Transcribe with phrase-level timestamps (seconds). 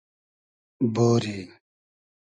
[0.95, 1.37] بۉری